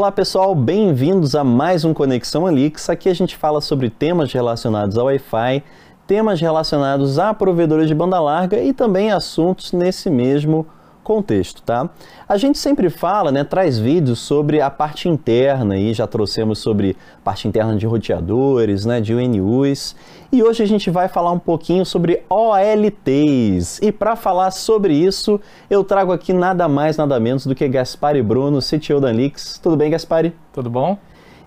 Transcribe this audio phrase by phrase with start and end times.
[0.00, 2.88] Olá pessoal, bem-vindos a mais um Conexão Alix.
[2.88, 5.62] Aqui a gente fala sobre temas relacionados ao Wi-Fi,
[6.06, 10.66] temas relacionados a provedores de banda larga e também assuntos nesse mesmo
[11.10, 11.90] contexto, tá?
[12.28, 16.96] A gente sempre fala, né, traz vídeos sobre a parte interna e já trouxemos sobre
[17.24, 19.96] parte interna de roteadores, né, de UNUs.
[20.30, 23.80] E hoje a gente vai falar um pouquinho sobre OLTs.
[23.82, 28.22] E para falar sobre isso, eu trago aqui nada mais, nada menos do que Gaspari
[28.22, 29.58] Bruno, CTO da Lix.
[29.60, 30.32] Tudo bem, Gaspari?
[30.52, 30.96] Tudo bom?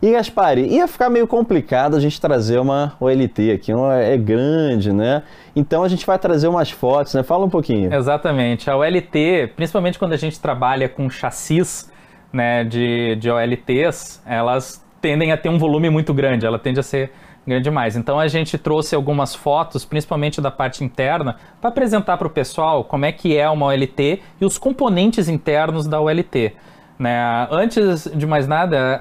[0.03, 4.91] E Gaspari, ia ficar meio complicado a gente trazer uma OLT aqui, uma, é grande,
[4.91, 5.23] né?
[5.55, 7.23] Então a gente vai trazer umas fotos, né?
[7.23, 7.93] Fala um pouquinho.
[7.93, 8.69] Exatamente.
[8.69, 11.89] A OLT, principalmente quando a gente trabalha com chassis
[12.33, 16.83] né, de, de OLTs, elas tendem a ter um volume muito grande, ela tende a
[16.83, 17.09] ser
[17.47, 17.95] grande demais.
[17.95, 22.83] Então a gente trouxe algumas fotos, principalmente da parte interna, para apresentar para o pessoal
[22.83, 26.57] como é que é uma OLT e os componentes internos da OLT.
[26.97, 27.47] Né?
[27.49, 28.99] Antes de mais nada,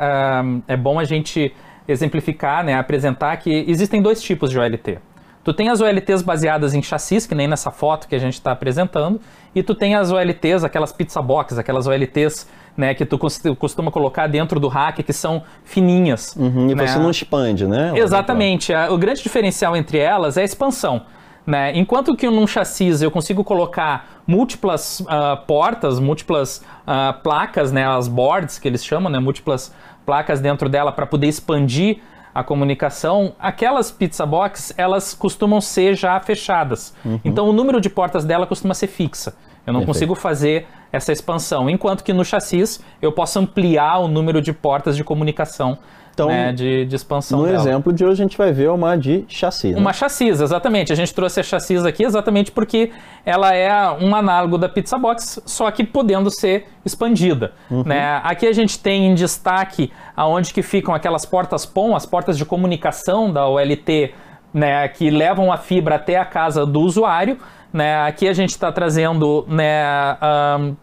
[0.67, 1.55] é bom a gente
[1.87, 4.99] exemplificar, né, apresentar que existem dois tipos de OLT.
[5.45, 8.53] Tu tem as OLTs baseadas em chassis, que nem nessa foto que a gente está
[8.53, 9.21] apresentando,
[9.53, 14.29] e tu tem as OLTs, aquelas pizza box, aquelas OLTs né, que tu costuma colocar
[14.29, 16.37] dentro do rack, que são fininhas.
[16.37, 16.87] Uhum, e né?
[16.87, 17.93] você não expande, né?
[17.97, 18.73] Exatamente.
[18.91, 21.03] O grande diferencial entre elas é a expansão.
[21.45, 21.77] Né?
[21.77, 28.07] Enquanto que num chassis eu consigo colocar múltiplas uh, portas, múltiplas uh, placas, né, as
[28.07, 29.75] boards que eles chamam, né, múltiplas
[30.07, 31.99] placas dentro dela para poder expandir
[32.35, 36.95] a comunicação, aquelas pizza box elas costumam ser já fechadas.
[37.05, 37.21] Uhum.
[37.25, 39.35] Então o número de portas dela costuma ser fixa.
[39.67, 39.87] Eu não Perfeito.
[39.87, 44.97] consigo fazer essa expansão, enquanto que no chassis eu posso ampliar o número de portas
[44.97, 45.79] de comunicação
[46.13, 47.41] então, né, de, de, expansão.
[47.41, 47.59] No dela.
[47.59, 49.73] exemplo de hoje, a gente vai ver uma de chassi.
[49.73, 49.79] Né?
[49.79, 50.93] Uma chassis, exatamente.
[50.93, 52.91] A gente trouxe a chassis aqui exatamente porque
[53.25, 57.53] ela é um análogo da Pizza Box, só que podendo ser expandida.
[57.71, 57.83] Uhum.
[57.85, 58.21] Né?
[58.23, 62.45] Aqui a gente tem em destaque aonde que ficam aquelas portas POM, as portas de
[62.45, 64.13] comunicação da OLT,
[64.53, 67.39] né, que levam a fibra até a casa do usuário.
[67.73, 68.03] Né?
[68.03, 70.19] Aqui a gente está trazendo né,
[70.61, 70.77] um,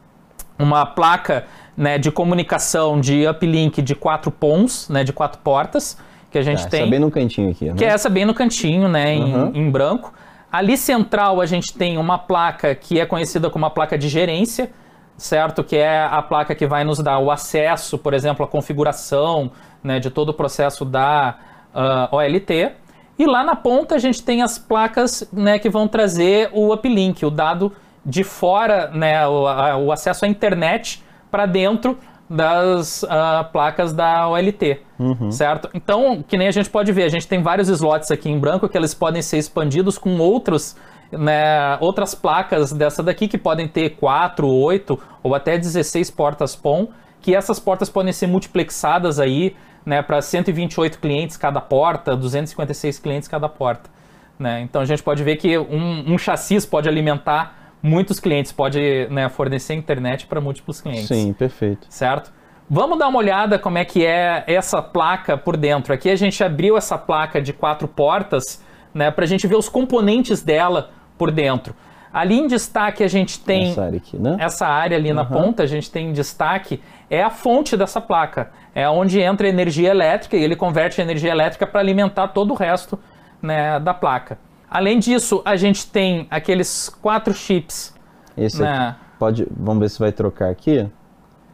[0.59, 5.97] uma placa né, de comunicação de uplink de quatro pons, né, de quatro portas,
[6.29, 6.81] que a gente é, tem.
[6.81, 7.65] Essa bem no cantinho aqui.
[7.65, 7.73] Né?
[7.75, 9.51] Que é essa bem no cantinho, né, uhum.
[9.53, 10.13] em, em, branco.
[10.51, 14.69] Ali central a gente tem uma placa que é conhecida como a placa de gerência,
[15.17, 15.63] certo?
[15.63, 19.51] Que é a placa que vai nos dar o acesso, por exemplo, a configuração
[19.83, 21.37] né, de todo o processo da
[21.73, 22.71] uh, OLT.
[23.17, 27.25] E lá na ponta a gente tem as placas né, que vão trazer o uplink,
[27.25, 27.71] o dado
[28.05, 31.97] de fora, né, o, a, o acesso à internet para dentro
[32.29, 35.31] das uh, placas da OLT, uhum.
[35.31, 35.69] certo?
[35.73, 38.69] Então, que nem a gente pode ver, a gente tem vários slots aqui em branco
[38.69, 40.77] que eles podem ser expandidos com outros,
[41.11, 46.87] né, outras placas dessa daqui que podem ter 4, 8 ou até 16 portas POM,
[47.19, 53.27] que essas portas podem ser multiplexadas aí, né, para 128 clientes cada porta, 256 clientes
[53.27, 53.89] cada porta.
[54.37, 54.61] Né?
[54.61, 59.29] Então a gente pode ver que um, um chassis pode alimentar muitos clientes, pode né,
[59.29, 61.07] fornecer internet para múltiplos clientes.
[61.07, 61.87] Sim, perfeito.
[61.89, 62.31] Certo?
[62.69, 65.93] Vamos dar uma olhada como é que é essa placa por dentro.
[65.93, 68.63] Aqui a gente abriu essa placa de quatro portas
[68.93, 71.73] né, para a gente ver os componentes dela por dentro.
[72.13, 74.37] Ali em destaque a gente tem essa área, aqui, né?
[74.39, 75.15] essa área ali uhum.
[75.15, 78.51] na ponta, a gente tem em destaque, é a fonte dessa placa.
[78.73, 82.55] É onde entra energia elétrica e ele converte a energia elétrica para alimentar todo o
[82.55, 82.99] resto
[83.41, 84.37] né, da placa.
[84.69, 87.93] Além disso, a gente tem aqueles quatro chips.
[88.37, 88.89] Esse né?
[88.89, 90.87] aqui, pode, vamos ver se vai trocar aqui.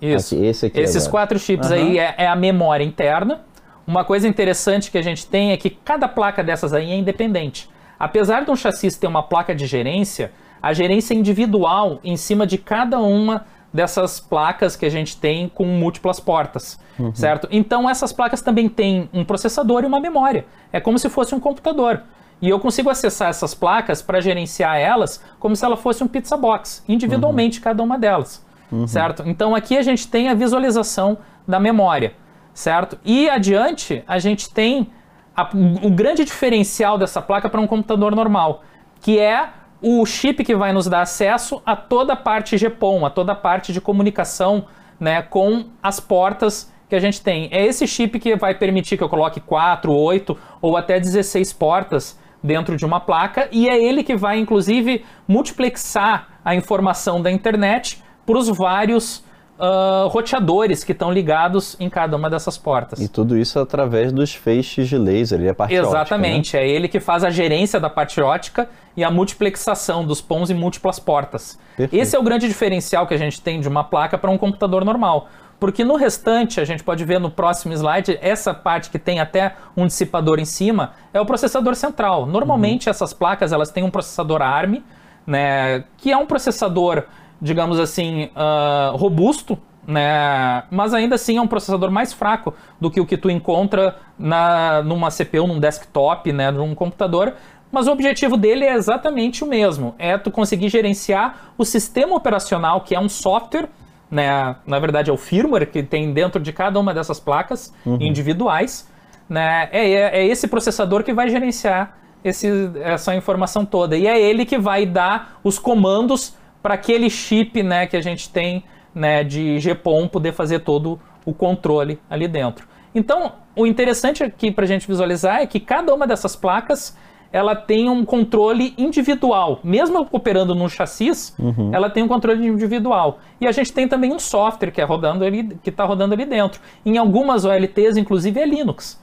[0.02, 0.36] Isso.
[0.36, 1.12] Aqui, esse aqui Esses agora.
[1.12, 1.76] quatro chips uhum.
[1.76, 3.42] aí é, é, a memória interna.
[3.88, 7.70] Uma coisa interessante que a gente tem é que cada placa dessas aí é independente.
[7.98, 10.32] Apesar de um chassi ter uma placa de gerência,
[10.62, 15.50] a gerência é individual em cima de cada uma dessas placas que a gente tem
[15.50, 17.14] com múltiplas portas, uhum.
[17.14, 17.48] certo?
[17.52, 20.46] Então essas placas também têm um processador e uma memória.
[20.72, 22.02] É como se fosse um computador.
[22.42, 26.36] E eu consigo acessar essas placas para gerenciar elas como se ela fosse um pizza
[26.36, 27.64] box, individualmente uhum.
[27.64, 28.88] cada uma delas, uhum.
[28.88, 29.24] certo?
[29.26, 31.18] Então aqui a gente tem a visualização
[31.48, 32.14] da memória,
[32.54, 32.98] certo?
[33.06, 34.92] E adiante a gente tem
[35.36, 35.50] a,
[35.84, 38.64] o grande diferencial dessa placa para um computador normal,
[39.02, 39.50] que é
[39.82, 43.36] o chip que vai nos dar acesso a toda a parte GPON, a toda a
[43.36, 44.66] parte de comunicação
[45.00, 47.50] né, com as portas que a gente tem.
[47.52, 52.18] É esse chip que vai permitir que eu coloque 4, 8 ou até 16 portas
[52.46, 58.02] dentro de uma placa e é ele que vai, inclusive, multiplexar a informação da internet
[58.26, 59.24] para os vários
[59.60, 63.00] uh, roteadores que estão ligados em cada uma dessas portas.
[63.00, 66.66] E tudo isso através dos feixes de laser e a parte Exatamente, ótica, né?
[66.66, 70.54] é ele que faz a gerência da parte ótica e a multiplexação dos pons em
[70.54, 71.60] múltiplas portas.
[71.76, 72.02] Perfeito.
[72.02, 74.86] Esse é o grande diferencial que a gente tem de uma placa para um computador
[74.86, 75.28] normal.
[75.66, 79.56] Porque no restante, a gente pode ver no próximo slide, essa parte que tem até
[79.76, 82.28] um dissipador em cima é o processador central.
[82.28, 82.92] Normalmente uhum.
[82.92, 84.84] essas placas elas têm um processador ARM,
[85.26, 87.06] né, que é um processador,
[87.42, 89.58] digamos assim, uh, robusto,
[89.88, 90.66] né?
[90.70, 94.84] Mas ainda assim é um processador mais fraco do que o que tu encontra na,
[94.84, 97.34] numa CPU, num desktop, né, num computador.
[97.72, 102.82] Mas o objetivo dele é exatamente o mesmo: é tu conseguir gerenciar o sistema operacional,
[102.82, 103.68] que é um software,
[104.10, 104.56] né?
[104.66, 107.98] Na verdade é o firmware que tem dentro de cada uma dessas placas uhum.
[108.00, 108.90] individuais,
[109.28, 109.70] né?
[109.72, 112.50] É, é, é esse processador que vai gerenciar esse,
[112.82, 117.86] essa informação toda e é ele que vai dar os comandos para aquele chip, né,
[117.86, 118.64] que a gente tem
[118.94, 122.68] né, de GPON poder fazer todo o controle ali dentro.
[122.96, 126.98] Então, o interessante aqui para a gente visualizar é que cada uma dessas placas
[127.36, 129.60] ela tem um controle individual.
[129.62, 131.70] Mesmo operando no chassis, uhum.
[131.74, 133.20] ela tem um controle individual.
[133.42, 136.24] E a gente tem também um software que é rodando ali, que está rodando ali
[136.24, 136.62] dentro.
[136.86, 138.98] Em algumas OLTs, inclusive, é Linux.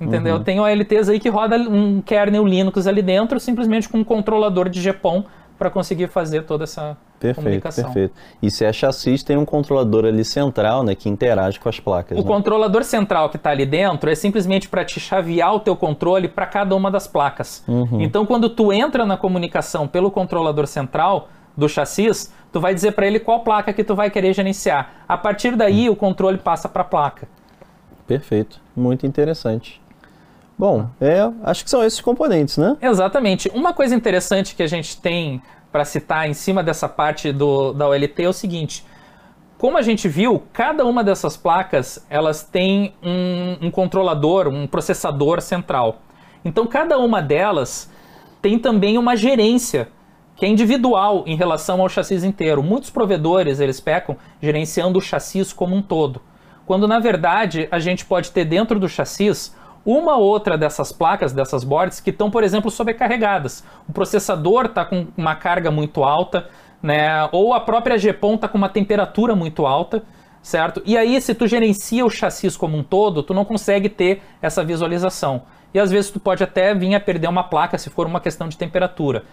[0.00, 0.34] Entendeu?
[0.34, 0.42] Uhum.
[0.42, 4.82] Tem OLTs aí que roda um kernel Linux ali dentro, simplesmente com um controlador de
[4.82, 5.22] GPON
[5.58, 7.84] para conseguir fazer toda essa perfeito, comunicação.
[7.84, 8.14] Perfeito.
[8.42, 12.18] E se é chassi, tem um controlador ali central, né, que interage com as placas.
[12.18, 12.26] O né?
[12.26, 16.46] controlador central que está ali dentro é simplesmente para te chavear o teu controle para
[16.46, 17.64] cada uma das placas.
[17.66, 18.00] Uhum.
[18.00, 22.10] Então, quando tu entra na comunicação pelo controlador central do chassi,
[22.52, 25.04] tu vai dizer para ele qual placa que tu vai querer gerenciar.
[25.08, 25.94] A partir daí, uhum.
[25.94, 27.28] o controle passa para a placa.
[28.06, 28.60] Perfeito.
[28.76, 29.80] Muito interessante.
[30.58, 32.76] Bom, é, acho que são esses componentes, né?
[32.80, 33.50] Exatamente.
[33.54, 37.86] Uma coisa interessante que a gente tem para citar em cima dessa parte do, da
[37.86, 38.84] OLT é o seguinte.
[39.58, 45.40] Como a gente viu, cada uma dessas placas elas têm um, um controlador, um processador
[45.40, 46.02] central.
[46.44, 47.90] Então, cada uma delas
[48.40, 49.88] tem também uma gerência
[50.36, 52.62] que é individual em relação ao chassi inteiro.
[52.62, 56.20] Muitos provedores eles pecam gerenciando o chassi como um todo,
[56.66, 59.30] quando na verdade a gente pode ter dentro do chassi
[59.86, 63.64] uma outra dessas placas, dessas boards, que estão, por exemplo, sobrecarregadas.
[63.88, 66.48] O processador está com uma carga muito alta,
[66.82, 67.28] né?
[67.30, 70.02] ou a própria GPON está com uma temperatura muito alta,
[70.42, 70.82] certo?
[70.84, 74.64] E aí, se tu gerencia o chassi como um todo, tu não consegue ter essa
[74.64, 75.42] visualização.
[75.72, 78.48] E às vezes tu pode até vir a perder uma placa se for uma questão
[78.48, 79.24] de temperatura.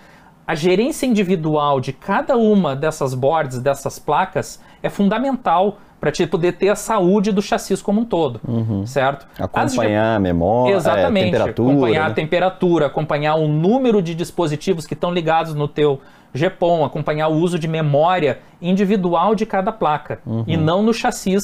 [0.45, 6.51] A gerência individual de cada uma dessas boards, dessas placas, é fundamental para te poder
[6.57, 8.85] ter a saúde do chassi como um todo, uhum.
[8.85, 9.25] certo?
[9.39, 11.71] Acompanhar a memória, Exatamente, é, temperatura.
[11.71, 16.01] acompanhar a temperatura, acompanhar o número de dispositivos que estão ligados no teu
[16.33, 20.43] GPON, acompanhar o uso de memória individual de cada placa uhum.
[20.45, 21.37] e não no chassi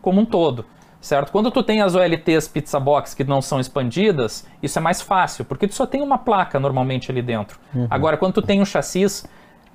[0.00, 0.64] como um todo.
[0.98, 1.30] Certo?
[1.30, 5.44] Quando tu tem as OLTs Pizza Box que não são expandidas, isso é mais fácil,
[5.44, 7.60] porque tu só tem uma placa normalmente ali dentro.
[7.74, 7.86] Uhum.
[7.90, 9.04] Agora, quando tu tem um chassi,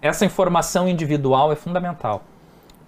[0.01, 2.23] essa informação individual é fundamental.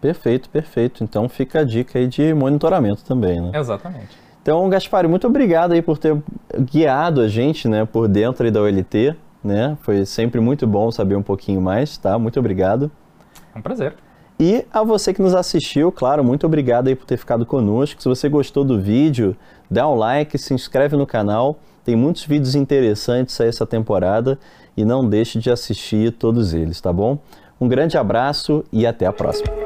[0.03, 1.01] Perfeito, perfeito.
[1.01, 3.51] Então fica a dica aí de monitoramento também, né?
[3.53, 4.09] Exatamente.
[4.41, 6.21] Então, Gaspar, muito obrigado aí por ter
[6.59, 9.77] guiado a gente, né, por dentro aí da OLT, né?
[9.81, 12.19] Foi sempre muito bom saber um pouquinho mais, tá?
[12.19, 12.91] Muito obrigado.
[13.55, 13.95] É um prazer.
[14.37, 18.01] E a você que nos assistiu, claro, muito obrigado aí por ter ficado conosco.
[18.01, 19.37] Se você gostou do vídeo,
[19.71, 21.59] dá um like, se inscreve no canal.
[21.85, 24.37] Tem muitos vídeos interessantes aí essa temporada
[24.75, 27.19] e não deixe de assistir todos eles, tá bom?
[27.61, 29.62] Um grande abraço e até a próxima.